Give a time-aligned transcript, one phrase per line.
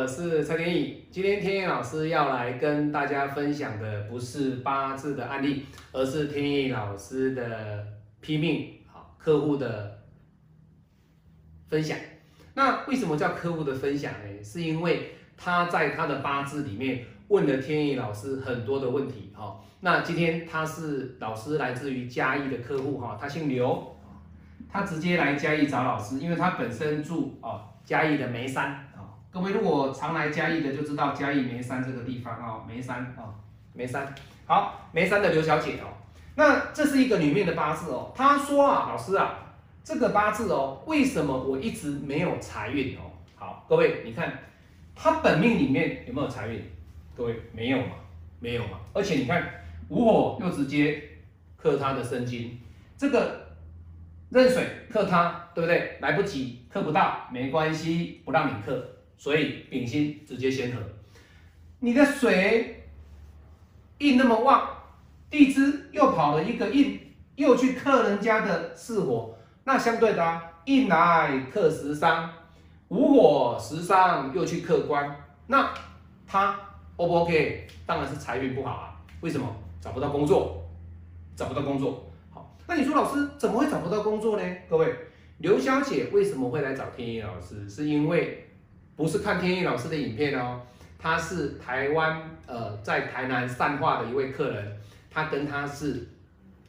[0.00, 1.04] 我是蔡天意。
[1.10, 7.86] 今天天意老师要来跟大家分享的不是八字的案例，而是天意老师的
[8.22, 9.98] 拼命好客户的
[11.68, 11.98] 分享。
[12.54, 14.42] 那为什么叫客户的分享呢？
[14.42, 19.30] 是因为他在他的八字里面问了天意老师很多的问题。
[19.36, 23.94] 哈，那今天他是老师来自于嘉义的客户哈，他姓刘，
[24.66, 28.86] 他直接来嘉义找老师，因为他本身住哦嘉义的眉山。
[29.32, 33.30] 各位如果常来嘉义的就知道嘉义眉山这个地方哦，眉山啊，
[33.72, 34.12] 眉山。
[34.44, 35.86] 好，眉山的刘小姐哦，
[36.34, 38.12] 那这是一个女命的八字哦。
[38.12, 39.38] 她说啊，老师啊，
[39.84, 43.02] 这个八字哦，为什么我一直没有财运哦？
[43.36, 44.36] 好，各位你看，
[44.96, 46.60] 她本命里面有没有财运？
[47.16, 47.92] 各位没有嘛？
[48.40, 48.80] 没有嘛？
[48.92, 49.48] 而且你看
[49.88, 51.00] 午火又直接
[51.56, 52.60] 克她的生金，
[52.96, 53.46] 这个
[54.30, 55.98] 壬水克她，对不对？
[56.00, 58.84] 来不及，克不到，没关系，不让你克。
[59.20, 60.80] 所以丙辛直接先合，
[61.80, 62.86] 你的水
[63.98, 64.66] 印那么旺，
[65.28, 66.98] 地支又跑了一个印，
[67.36, 72.32] 又去克人家的巳火，那相对的印来克食伤，
[72.88, 75.14] 午火食伤又去克官，
[75.48, 75.70] 那
[76.26, 76.58] 他
[76.96, 77.68] O 不 OK？
[77.84, 78.96] 当然是财运不好啊。
[79.20, 79.54] 为什么？
[79.82, 80.66] 找不到工作，
[81.36, 82.10] 找不到工作。
[82.30, 84.56] 好，那你说老师怎么会找不到工作呢？
[84.66, 84.94] 各位，
[85.36, 87.68] 刘小姐为什么会来找天意老师？
[87.68, 88.46] 是因为。
[88.96, 90.60] 不是看天意老师的影片哦，
[90.98, 94.76] 他是台湾呃在台南善化的一位客人，
[95.10, 96.06] 他跟他是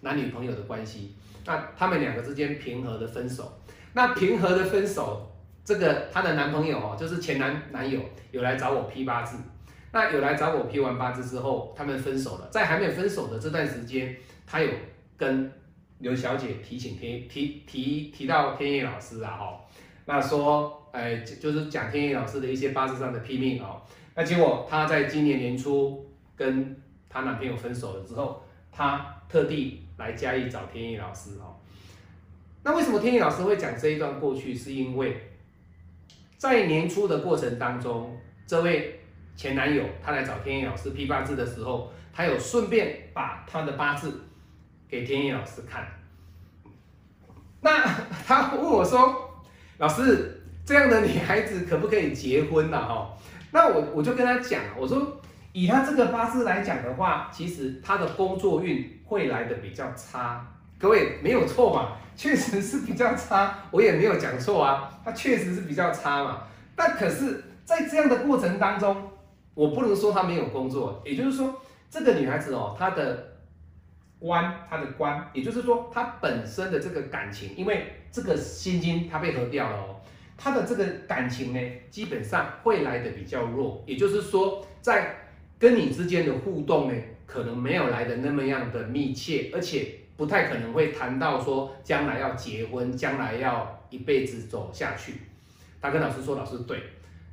[0.01, 3.59] 男女朋友的关系，那他们两个之间平和的分手，
[3.93, 5.29] 那平和的分手，
[5.63, 7.99] 这个她的男朋友哦，就是前男男友
[8.31, 9.37] 有来找我批八字，
[9.91, 14.15] 那有来找我批完八字之后，他们分手了，在还没有分手的这段时间，
[14.47, 14.69] 他有
[15.17, 15.51] 跟
[15.99, 19.59] 刘小姐提醒天提提提到天意老师啊哦。
[20.05, 23.81] 那说，哎，就是讲天意老师的一些八字上的批命哦。
[24.13, 26.75] 那结果她在今年年初跟
[27.09, 31.55] 她男朋友分手了之后，她特地来嘉义找天意老师哦。
[32.63, 34.53] 那为什么天意老师会讲这一段过去？
[34.53, 35.31] 是因为
[36.37, 38.99] 在年初的过程当中，这位
[39.35, 44.21] 前男友他来找天意老师批八字的时候，他有顺便把他的八字
[44.89, 45.87] 给天意老师看。
[47.61, 47.81] 那
[48.25, 49.29] 他问我说。
[49.77, 52.77] 老师，这样的女孩子可不可以结婚呢？
[52.77, 53.09] 哈，
[53.51, 55.19] 那我我就跟他讲，我说
[55.51, 60.45] 以他这个八字来讲的话，其实他的工作运会来的比较差。
[60.79, 66.43] 各位没有错嘛，确实是比较差，我也没有讲错啊，他确实是比较差嘛。
[66.75, 69.11] 但可是，在这样的过程当中，
[69.53, 71.53] 我不能说他没有工作，也就是说，
[71.89, 73.31] 这个女孩子哦，她的。
[74.21, 79.90] 官，她的官，也就是说，她本身的这个感情，因为这个心经他被合掉了，
[80.41, 81.59] 他的这个感情呢，
[81.89, 85.15] 基本上会来的比较弱，也就是说，在
[85.59, 95.13] 跟你之间的互动呢，可能没有来的那么样的密切，而且不太可能会谈到说将来要结婚，将来要一辈子走下去。
[95.79, 96.81] 他跟老师说，老师对，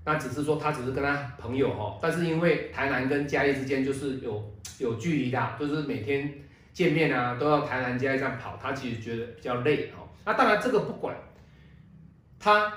[0.04, 6.32] 那只是说他只是跟他朋友哦，但是因为台南跟嘉义之间就是有有距离的，就是每天。
[6.70, 10.06] 见面啊，都要台南街上跑，他其实觉得比较累哦。
[10.24, 11.16] 那当然这个不管，
[12.38, 12.72] 他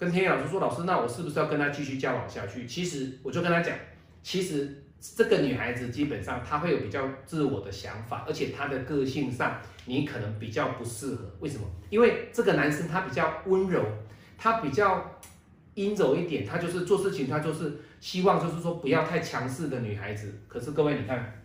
[0.00, 3.76] 跟天野老师说：“老师，那我是不是要跟他继续交往下去？”其实我就跟他讲，
[4.22, 11.30] 其实这个女孩子基本上她会有比较自我的想法，而且她的个性上你可能比较不适合。
[11.40, 11.66] 为什么？
[11.90, 13.84] 因为这个男生他比较温柔，
[14.38, 15.20] 他比较
[15.74, 20.32] 阴柔一点，他就是做事情他就是希望就是说不要太强势的女孩子。
[20.48, 21.36] 可是各位你看。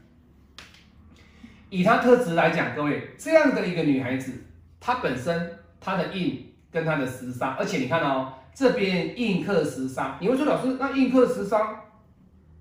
[1.72, 4.32] 以她特质来讲，各位这样的一个女孩子，
[4.80, 11.80] 她本身她的硬跟她的时伤，而且你看哦，这边印克时伤，你会说老师，那印克时伤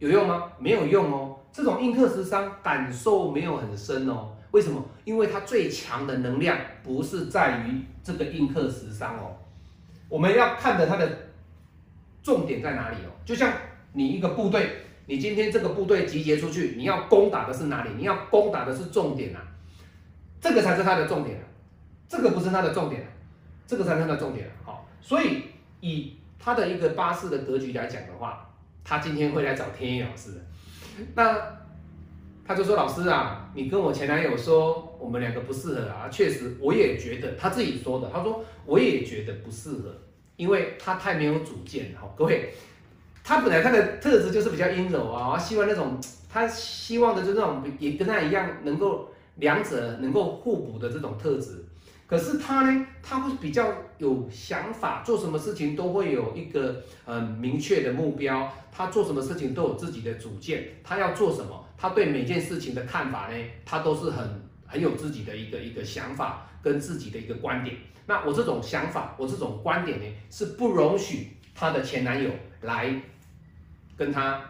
[0.00, 0.50] 有用吗？
[0.58, 4.32] 没有用哦，这种印克时伤感受没有很深哦。
[4.50, 4.84] 为什么？
[5.04, 9.36] 因为它最强的能量不是在于这个印克时伤哦，
[10.08, 11.08] 我们要看的它的
[12.22, 13.14] 重点在哪里哦？
[13.24, 13.52] 就像
[13.92, 14.68] 你一个部队。
[15.06, 17.90] 你今天这个部队集结出去，你要攻打的是哪里？
[17.98, 19.42] 你要攻打的是重点啊，
[20.40, 21.44] 这个才是它的重点啊，
[22.08, 23.08] 这个不是它的重点啊，
[23.66, 24.52] 这个才是它的重点啊。
[24.64, 25.42] 好，所以
[25.86, 28.50] 以他的一个八字的格局来讲的话，
[28.82, 30.30] 他今天会来找天意老师，
[31.14, 31.36] 那
[32.46, 39.94] 他就说老师啊，你跟我前男友说我们两个不适合啊，确实我也觉得他自己说的，他说我也觉得不适合，
[40.36, 42.54] 因为他太没有主见，好，各位。
[43.22, 45.98] 他本来他的特质就是比较阴柔啊，希望那种
[46.32, 51.63] 他希望的就是那种也跟他一样能够两者能够互补的这种特质。
[52.06, 67.76] 可是他呢，他会比较有想法，做什么事情都会有一个很明确的目标，他做什么事情都有自己的主见，他要做什么，他对每件事情的看法呢，他都是很很有自己的一个一个想法跟自己的一个观点。
[68.06, 72.30] 那我这种想法，我这种观点呢，是不容许她的前男友
[72.60, 72.94] 来
[73.96, 74.42] 跟她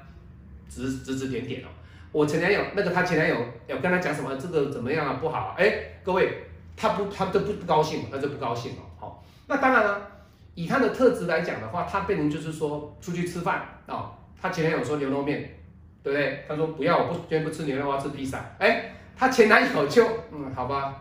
[0.69, 1.69] 指指指点点哦。
[2.11, 3.37] 我前男友那个她前男友
[3.69, 6.45] 要跟她讲什么，这个怎么样啊，不好啊，哎，各位，
[6.77, 8.83] 他不，他都不不高兴，他就不高兴了。
[8.99, 10.11] 好，那当然了，
[10.55, 15.57] 以他的特质来讲的话，他变成就是说出去吃饭哦，他前男友说牛肉面，
[16.03, 16.45] 对不对？
[16.49, 18.45] 他说不要，我不今天不吃牛肉，我要吃披萨。
[18.59, 21.01] 哎，他前男友就嗯，好吧。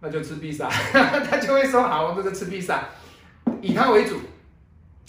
[0.00, 2.84] 那就吃披萨， 他就会说好，那就吃披萨，
[3.62, 4.20] 以他为主，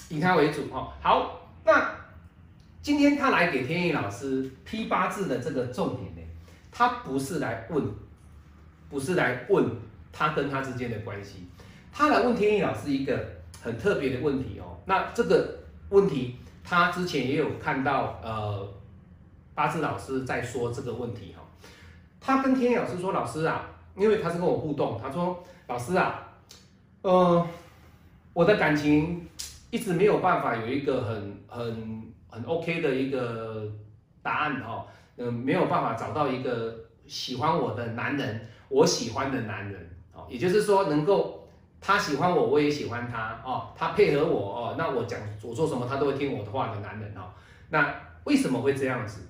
[0.07, 0.93] 以他为主哦。
[1.01, 1.91] 好，那
[2.81, 6.21] 今天他来给天意老师批八字的这个重点呢，
[6.71, 7.85] 他不是来问，
[8.89, 9.69] 不是来问
[10.11, 11.47] 他跟他之间的关系，
[11.91, 13.19] 他来问天意老师一个
[13.61, 14.77] 很特别的问题哦。
[14.85, 15.59] 那这个
[15.89, 18.67] 问题，他之前也有看到呃
[19.53, 21.43] 八字老师在说这个问题哈，
[22.19, 23.71] 他跟天意老师说，老师啊。
[23.97, 26.21] 因为他是跟我互动，他说：“老师啊，
[27.01, 27.47] 呃，
[28.33, 29.25] 我的感情
[29.71, 33.65] 一直没有办法有一个很很很 OK 的一个
[34.21, 34.85] 答案哈，
[35.15, 36.75] 嗯，没有办法找到一个
[37.07, 41.47] 喜欢我的男人，我喜欢的男人哦，也就是说能够
[41.79, 47.31] 他喜欢我，我也喜欢他哦，他配合我哦，那我讲我做什么他都会听我的话的男人哦，
[47.69, 49.21] 那为什么会这样子？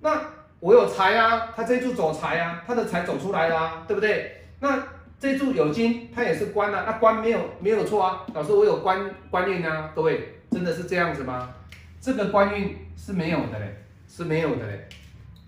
[0.00, 0.20] 那？”
[0.58, 4.40] 我有财啊，他这一柱走财啊，他的财走出来啦，对不对？
[4.58, 4.82] 那
[5.20, 8.24] 这柱有金，他也是官啊，那官没有没有错啊。
[8.32, 11.54] 老师，我有官官运啊，各位真的是这样子吗？
[12.00, 13.76] 这个官运是没有的嘞，
[14.08, 14.88] 是没有的嘞，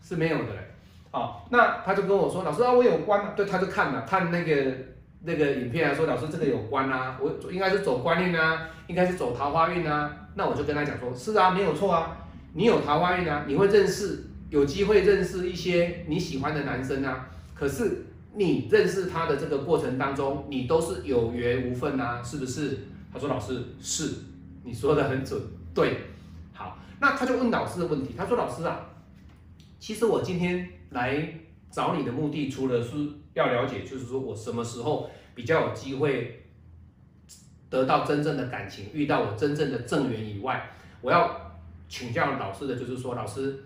[0.03, 0.68] 是没有的嘞。
[1.11, 4.75] 好，那他就跟我说，老师啊，我有关啊，对，他就看了看那个
[5.23, 10.29] 那个影片啊，说老师这个有关啊，我应该是走官运啊，应该是走桃花运啊。
[10.35, 12.17] 那我就跟他讲说，是啊，没有错啊，
[12.53, 14.25] 你有桃花运啊，你会认识。
[14.51, 22.79] 有机会认识一些你喜欢的男生啊，可是你认识他的这个过程当中，你都是有缘无分啊，是不是？
[23.13, 24.11] 他说：“老师是，
[24.65, 25.39] 你说的很准，
[25.75, 25.99] 对。”
[26.55, 28.81] 好，那他就问老师的问题，他说：“老师啊，
[29.79, 31.29] 其实我今天来
[31.71, 32.97] 找你的目的，除了是
[33.35, 36.45] 要了解，就是说我什么时候比较有机会
[37.69, 40.71] 得到真正的感情，遇到我真正的正缘以外，
[41.01, 41.57] 我要
[41.89, 43.63] 请教老师的就是说，老师。”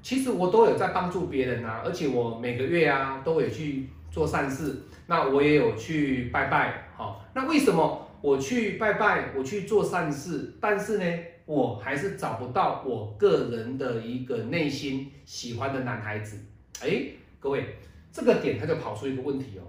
[0.00, 4.76] 其实我都有在帮助别人啊，而且我每个月啊都有去做善事，
[5.08, 11.04] 那我也有去拜拜，好，那为什么我去拜拜，我去做善事，但是呢，
[11.46, 16.38] 我还是找不到我个人的一个内心喜欢的男孩子？
[16.82, 17.06] 哎，
[17.40, 17.76] 各位，
[18.12, 19.62] 这个点他就跑出一个问题哦，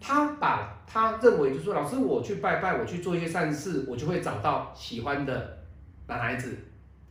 [0.00, 5.58] 他把他认为就说，老师我去拜拜，我去做一些善事，我就会找到喜欢的
[6.06, 6.56] 男孩子。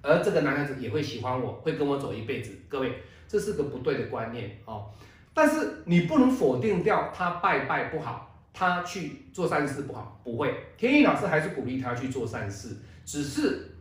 [0.01, 2.57] 而这个男孩子也会喜欢我，会跟我走一辈子。
[2.69, 4.89] 各位，这是个不对的观念哦。
[5.33, 10.53] 但是你不能否定掉他拜拜不好，他去做善事不好，不会。
[10.77, 13.75] 天意老师还是鼓励他去做善事，只是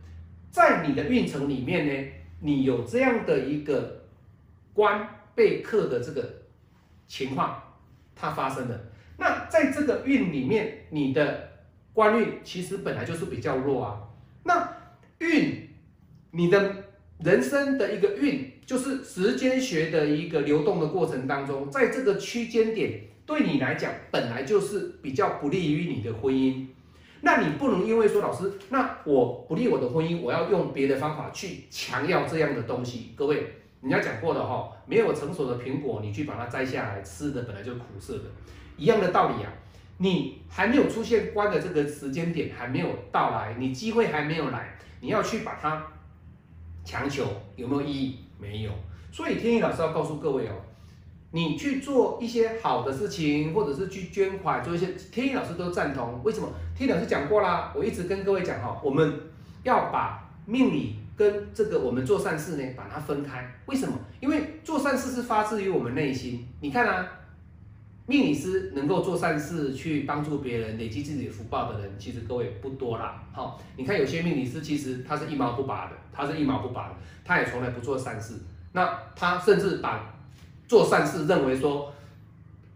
[0.51, 4.01] 在你的运程里面呢，你有这样的一个
[4.73, 5.07] 观
[5.39, 6.21] 被克的这个
[7.07, 7.63] 情况，
[8.13, 8.77] 它发生了。
[9.17, 11.51] 那在这个运里面，你的
[11.93, 14.03] 官运其实本来就是比较弱啊。
[14.43, 14.53] 那
[15.19, 15.67] 运。
[16.31, 16.75] 你的
[17.23, 26.67] 人生的一个运，就是时间学的一个流动的过程当中，在这个区间点，对你来讲本来就是比较不利于你的婚姻。
[27.21, 33.13] 那你不能因为说老师，那我不利我的婚姻，我要用别的方法去强要这样的东西。
[33.15, 38.23] 各位，人家讲过的哈，没有成熟的苹果，你去把它摘下来吃的，本来就苦涩的，
[38.77, 39.51] 一样的道理啊。
[39.97, 45.85] 你还没有出现关的这个时间点还没有到来，你机会还没有来，你要去把它。
[46.85, 47.23] 强求
[47.55, 48.19] 有没有意义？
[48.39, 48.71] 没有。
[49.11, 50.53] 所以天意老师要告诉各位哦，
[51.29, 56.19] 你去做一些好的事情，或者是去捐款，做一些天意老师都赞同。
[56.23, 56.49] 为什么？
[56.75, 59.13] 天意老师讲过啦，我一直跟各位讲哈，我们
[59.61, 63.45] 要把命理跟这个我们做善事呢，把它分开。
[63.65, 63.93] 为什么？
[64.21, 66.47] 因为做善事是发自于我们内心。
[66.61, 67.05] 你看啊。
[68.05, 73.23] 命理师能够做善事去帮助别人、累积自己福报的人，其实各位不多啦。
[73.31, 78.33] 好，你看有些命理师其实他是一毛不拔的，他是一毛不拔的，他也从来不做善事。
[78.71, 80.11] 那他甚至把
[80.67, 81.93] 做善事认为说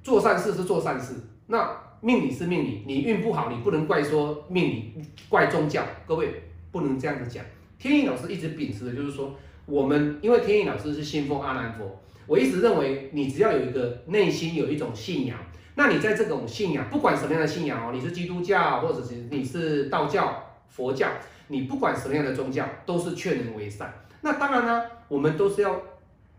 [0.03, 1.15] 做善事是做善事。
[1.47, 1.67] 那
[1.99, 4.93] 命理是命理，你运不好，你不能怪说命理，
[5.29, 5.83] 怪宗教。
[6.05, 7.43] 各位不能这样子讲。
[7.83, 9.35] 天意老师一直秉持的就是说，
[9.65, 12.01] 我们因为天意老师是信奉阿南佛。
[12.25, 15.37] 我一直认为，你只要有一个内心有一种信仰，
[15.75, 21.09] 那你在这种信仰，不管什么样的信仰哦，你是基督教，或者是你是道教、佛教，
[21.49, 23.93] 你不管什么样的宗教，都是劝人为善。
[24.21, 25.77] 那当然呢，我们都是要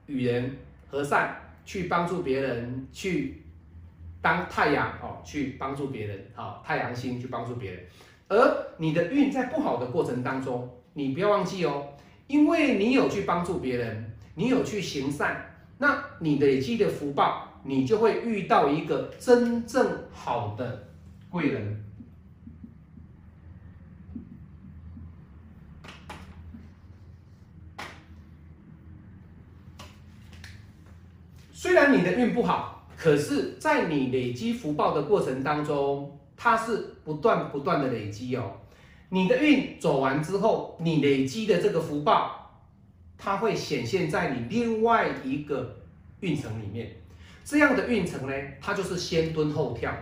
[0.07, 0.57] 与人
[0.89, 1.37] 和善，
[1.67, 3.43] 去帮助别人，去
[4.23, 7.85] 当太阳哦，去帮助别人啊，太阳星去帮助别人。
[8.29, 11.89] 而你的运在不好的过程当中，你不要忘记哦，
[12.27, 17.51] 因为你有去帮助别人，你有去行善，那你累积的福报。
[17.67, 20.87] 你就会遇到一个真正好的
[21.31, 21.83] 贵人。
[31.51, 38.53] 虽然你的运不好，可是，在你累积福报的过程当中，它是不断不断的累积哦。
[39.15, 42.51] 你的运走完之后，你累积的这个福报，
[43.17, 45.77] 它会显现在你另外一个
[46.19, 46.91] 运程里面。
[47.45, 49.97] 这样的运程呢，它就是先蹲后跳。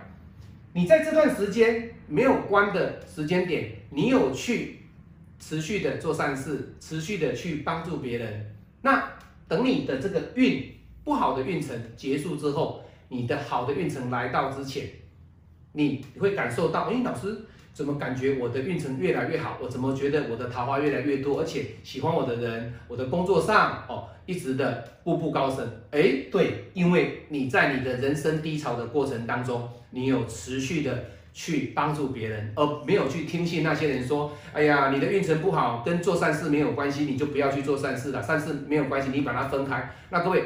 [0.73, 4.79] 你在这段时间没有关的时间点，你有去
[5.39, 8.57] 持续的做善事，持续的去帮助别人。
[8.81, 9.13] 那
[9.47, 14.89] 等你的这个运不好的运程结束之后，你的好的运程来到之前，
[15.73, 17.45] 你会感受到，哎，老师。
[17.73, 19.57] 怎么感觉我的运程越来越好？
[19.61, 21.41] 我怎么觉得我的桃花越来越多？
[21.41, 25.67] 而且喜欢我的人，我的工作上哦，一直的步步高升。
[25.91, 38.23] 哎，对，因为你在你的人生低潮的过程当中，你有持续的去帮助别人，而没有去听信那些人说：“哎呀，你的运程不好，跟做善事没有关系，你就不要去做善事了。
[38.23, 40.45] 善事没有关系，你把它分开。”那各位，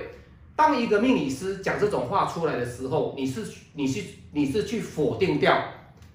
[0.54, 3.42] 当一个命理师讲这种话出来的时候，你是
[3.74, 5.60] 你是你是去否定掉。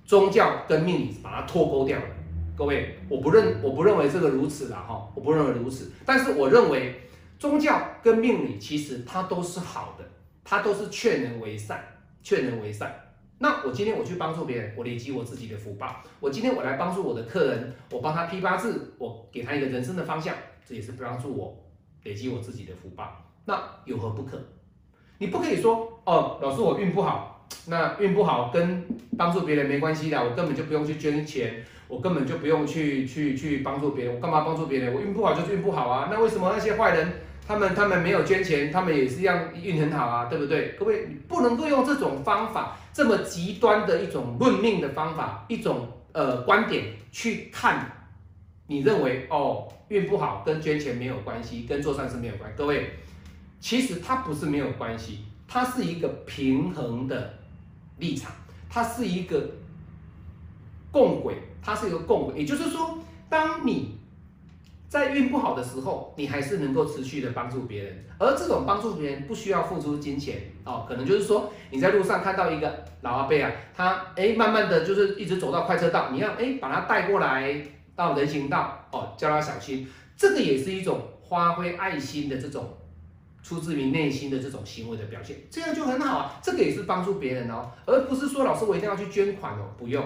[0.06, 2.06] 宗教跟命理把它脱钩掉了，
[2.58, 5.92] 各位，我不认我不认为这个如此的哈，我不认为如此。
[6.06, 7.02] 但是我认为
[7.40, 10.06] 宗教跟命理其实它都是好的，
[10.44, 11.84] 它都是劝人为善，
[12.22, 12.94] 劝人为善。
[13.40, 16.04] 那我今天我去帮助别人，我累积我自己的福报。
[16.20, 20.36] 我今天我来帮助我的客人，我帮他批八字，我给他一个人生的方向，
[20.68, 21.58] 这也是帮助我
[22.04, 23.26] 累积我自己的福报。
[23.46, 24.40] 那有何不可？
[25.18, 27.41] 你不可以说哦，老师我运不好。
[27.68, 28.86] 那运不好跟
[29.18, 34.94] 帮助别人没关系的，我根本就不用去捐钱，我根本就不用去去去帮助别人，我干嘛帮助别人？
[34.94, 36.10] 我运不好就是运不好啊。
[36.12, 37.08] 那为什么那些坏人，
[37.48, 40.70] 他们他们没有捐钱，他们也是一样运很好啊，对不对？
[40.80, 47.92] 各位，你不能够用这种方法，这么极端的一种论命的方法，一种呃观点去看，
[48.68, 52.52] 你认为哦运不好跟捐钱没有关系，跟做善事没有关。
[52.56, 52.92] 各位，
[53.60, 57.41] 其实它不是没有关系，它是一个平衡的。
[58.02, 58.30] 立场，
[58.70, 59.50] 它是一个
[60.92, 62.98] 共轨，它是一个共轨，也就是说，
[63.30, 63.98] 当你
[64.90, 77.56] 在运不好的时候，你还是能够持续的帮助别人，而这种帮助别人不需要付出金钱哦，可能就是说你在路上看到一个老阿伯啊，他哎慢慢的就是一直走到快车道，你要哎把他带过来
[77.96, 82.68] 到人行道哦，叫他小心，这个也是一种发挥爱心的这种。
[83.44, 86.40] 出自于内心的这种行为的表现，这样就很好啊。
[86.42, 90.04] 这个也是帮助别人哦，而不是说老师我一定要去捐款哦，不用。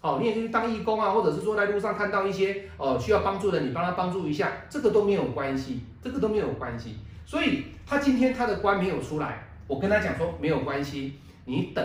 [0.00, 6.96] 哦，你也可以当义工啊，或者是说在路上看到一些哦需要帮助的，你帮他帮助一下，这个都没有关系，这个都没有关系。
[7.24, 11.14] 所以他今天他的官没有出来，我跟他讲说没有关系，
[11.46, 11.82] 你等，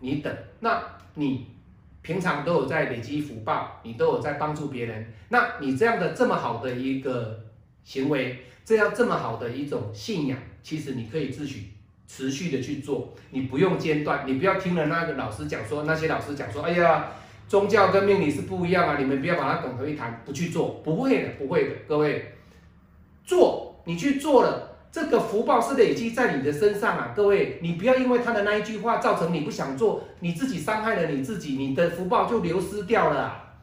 [0.00, 0.30] 你等。
[0.60, 0.82] 那
[1.14, 1.46] 你
[2.02, 7.40] 平常都有在累积福报，你都有在帮助别人，那你这样的这么好的一个
[7.84, 8.44] 行为。
[8.66, 11.68] 这样这么好的一种信仰，其实你可以自己
[12.08, 17.12] 持续的去做，你不用间断，你不要听了那个老师讲说，那些老师讲说，哎呀，
[17.46, 22.34] 宗教跟命理是不一样啊，你们不要把它混为一谈，不去做，不会的，不会的，各位，
[23.24, 33.54] 做你去做了，这个福报是累积在你的身上啊，各位，你不要因为他的那一句话造成你不想做，你自己伤害了你自己，你的福报就流失掉了，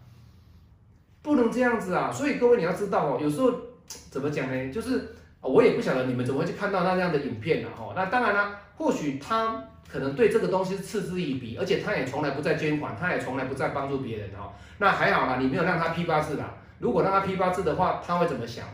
[1.22, 3.52] 不能这样子啊，所以各位你要知道哦，有时候。
[3.88, 4.72] 怎么讲呢？
[4.72, 7.70] 就是我也不晓得你们怎么会去看到那样的影片了？
[7.76, 14.54] 哈，那当然了，或许他可能对这个东西嗤之以鼻，而且他也从来不再捐款，他也从来不再帮助别人哈。
[14.78, 16.56] 那还好啦，你没有让他批八字啦。
[16.80, 18.66] 如果让他批八字的话，他会怎么想？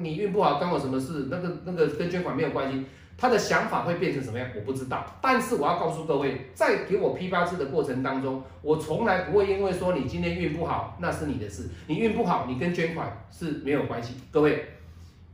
[0.00, 1.28] 你运不好，关我什么事？
[1.30, 2.84] 那个那个跟捐款没有关系。
[3.20, 4.48] 他的想法会变成什么样？
[4.54, 5.04] 我不知道。
[5.20, 11.68] 但是我要告诉各位，在给我批八字的过程当中，我从来不会因为说你今天运不好，那是你的事。
[11.88, 14.14] 你运不好，你跟捐款是没有关系。
[14.30, 14.64] 各位，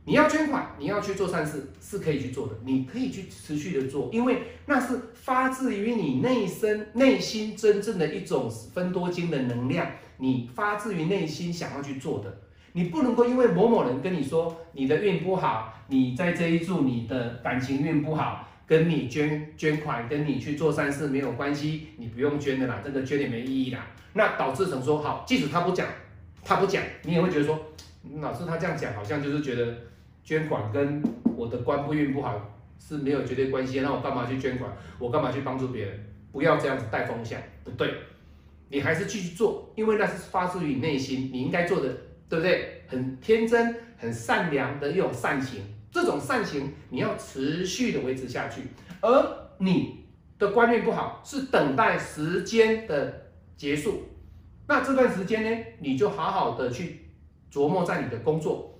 [0.05, 9.87] 你要捐款，你要去做善事，是可以去做的，你可以去持续的做，因为那是发自于你内身内心真正的一种分多金的能量，
[10.17, 12.35] 你发自于内心想要去做的。
[12.77, 23.87] 你不能够因为某某人跟你说你的运不好，你在这一柱你的感情运不好，跟你捐捐款，跟你去做善事没有关系，你不用捐的啦，这个捐也没意义啦。
[24.11, 25.87] 那导致成说好，即使他不讲，
[26.43, 27.57] 他不讲，你也会觉得说，
[28.19, 29.73] 老师他这样讲，好像就是觉得
[30.21, 31.01] 捐款跟
[31.37, 34.69] 我的官不运不好是没有绝对关系，那我干嘛去捐款？
[34.99, 36.05] 我干嘛去帮助别人？
[36.33, 37.89] 不要这样子带风向，不对，
[38.67, 41.89] 你还是继续做，因为那是发自于你内心，你应该做的，
[42.29, 42.83] 对不对？
[42.87, 45.63] 很天真、很善良的一种善行。
[45.91, 48.61] 这种善行你要持续的维持下去，
[48.99, 50.03] 而你
[50.37, 54.03] 的观念不好，是等待时间的结束。
[54.67, 57.05] 那这段时间呢，你就好好的去
[57.49, 58.77] 琢磨在你的工作，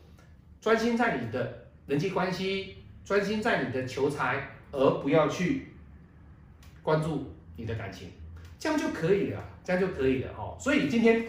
[0.60, 2.76] 专心在你的人际关系，
[3.06, 5.68] 专心在你的求财，而不要去
[6.84, 8.10] 关注你的感情，
[8.60, 10.58] 这样就可以了，这样就可以了哦。
[10.60, 11.26] 所以今天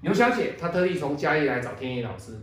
[0.00, 2.38] 刘小姐她特地从嘉义来找天意老师，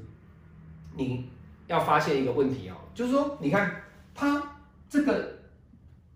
[0.95, 1.29] 你。
[1.67, 3.83] 要发现一个问题哦，就是说，你看
[4.15, 4.41] 她
[4.87, 5.37] 这个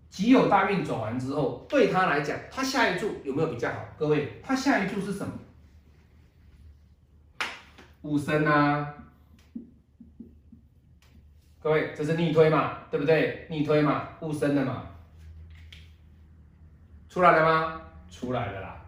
[0.08, 3.86] 己有大运走完之后，对她来讲，她下一注有没有比较好？
[3.98, 5.34] 各位，她下一注是什么？
[8.00, 8.94] 五生啊，
[11.60, 13.46] 各位，这是逆推嘛，对不对？
[13.50, 14.86] 逆推嘛，五生的嘛，
[17.10, 17.82] 出来了吗？
[18.10, 18.82] 出来了啦，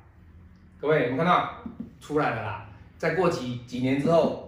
[0.80, 1.62] 各位，我们看到
[2.04, 2.66] 出来了啦，
[2.98, 4.42] 再过几几年之后。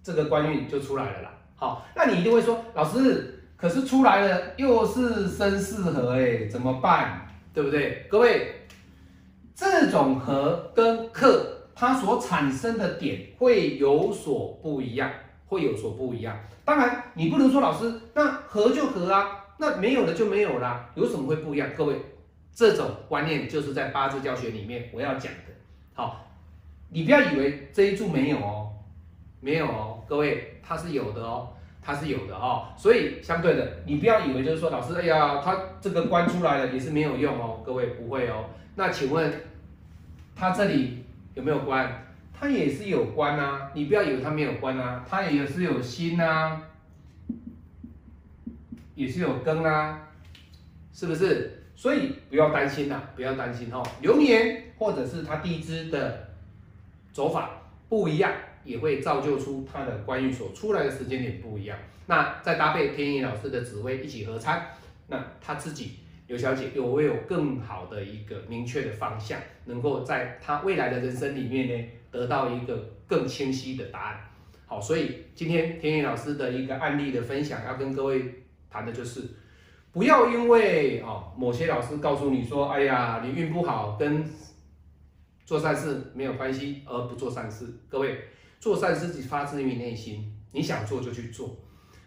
[0.00, 1.30] 这个官运就出来了啦。
[1.54, 7.28] 好，那你一定会说，老师，可是出来了又是生四合，哎，怎么办？
[7.52, 8.06] 对不对？
[8.08, 8.66] 各位，
[9.54, 15.10] 这种合跟克，它所产生的点会有所不一样，
[15.46, 16.38] 会有所不一样。
[16.64, 21.68] 当然，你不能说老师，那合就合啊，那没有了就没有啦，有什么会不一样？
[21.76, 22.00] 各位，
[22.54, 25.52] 这种观念就是在八字教学里面我要讲的。
[25.92, 26.27] 好，
[26.90, 28.64] 你不要以为这一注没有哦。
[29.40, 38.46] 没有哦，各位，它是有的哦，它是有的哦，所以相对的，你不要以为就是说老师，哎呀，他这个关出来了也是没有用哦，各位不会哦。
[38.74, 39.32] 那请问，
[40.34, 42.04] 他这里有没有关？
[42.32, 46.60] 他也是有关啊，你不要以为他没有关啊，他也是有心啊，
[48.96, 50.08] 也是有根啊，
[50.92, 51.64] 是不是？
[51.76, 56.27] 所以不要担心呐，不要担心哦，流年或者是他地支的
[57.12, 57.50] 走法
[57.88, 58.32] 不一样。
[58.64, 61.78] 也会造就出他的官运所出来的时间点不一样。
[62.04, 64.62] 那再搭配天意老师的指挥一起合参，
[65.06, 65.92] 那他自己
[66.26, 74.20] 刘小姐有没有更好的一个明确的方向，能够在他未来的人生里面呢得到一个更清晰的答案？
[74.66, 78.22] 好，所以今天天意老师的一个案例的分享，要跟各位
[78.68, 79.22] 谈的就是，
[79.92, 84.22] 不要因为哦某些老师告诉你说，哎呀你运不好，跟
[85.48, 87.66] 做善事没有关系，而不做善事。
[87.88, 88.22] 各位。
[88.60, 91.56] 做善事是发自于内心，你想做就去做。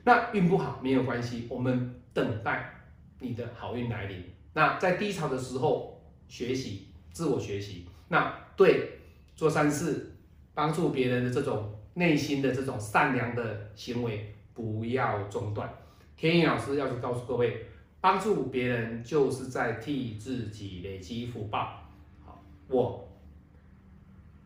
[0.03, 2.71] 那运不好没有关系，我们等待
[3.17, 4.23] 你的好运来临。
[4.53, 7.87] 那在低潮的时候学习，自我学习。
[8.09, 8.99] 那对
[9.35, 10.13] 做善事、
[10.53, 15.67] 帮助别人的这种内心的这种善良的行为，不要中断。
[16.15, 17.65] 天意老师要去告诉各位，
[17.99, 21.81] 帮助别人就是在替自己累积福报。
[22.23, 23.07] 好，我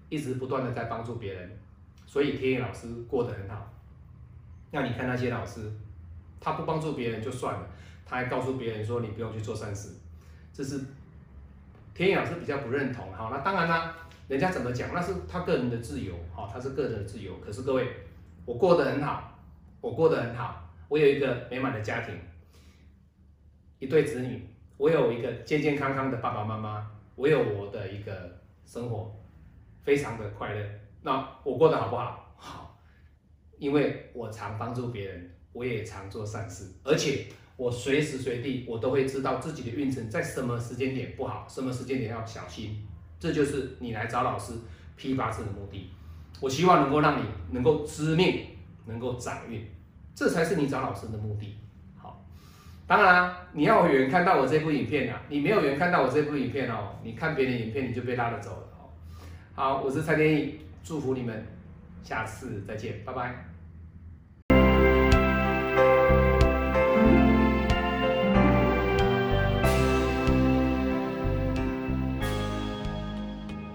[0.10, 1.58] 一直不断的在帮助别人。
[2.06, 3.74] 所以天意老师过得很好。
[4.72, 5.72] 那你看那些老师，
[6.40, 7.68] 他不帮助别人就算了，
[8.06, 9.90] 他还告诉别人说你不用去做善事，
[10.54, 10.80] 这是
[11.94, 13.12] 天意老师比较不认同。
[13.14, 13.96] 好，那当然啦，
[14.28, 17.38] 人家怎么讲那是他个人的自由，好，他是个人的自由。
[17.40, 17.88] 可是各位，
[18.46, 19.38] 我过得很好，
[19.82, 22.14] 我过得很好，我有一个美满的家庭，
[23.80, 29.16] 一对子女，我有一个健健康康的爸爸妈妈，我有我的一个生活，
[29.86, 30.62] 非常的快乐。
[31.04, 32.36] 那我过得好不好？
[32.36, 32.78] 好，
[33.58, 42.86] 因为我常帮助别人，我也常做善事，而且我随时随地我都会知道自己的运程在什么时间点不好，什么时间点要小心。
[43.20, 44.54] 这就是你来找老师
[44.98, 45.92] 批八字的目的。
[46.42, 48.42] 我希望能够让你能够知命，
[48.86, 49.66] 能够掌运，
[50.14, 51.56] 这才是你找老师的目的。
[51.96, 52.26] 好，
[52.86, 58.65] 当然你要有缘看到我这部影片啊，你没有缘看到我这部影片哦，你看别人影片你就被拉着走了。
[59.58, 60.60] 好，我是蔡天翼。
[60.84, 61.42] 祝福你们，
[62.04, 63.55] 下次再见，拜拜。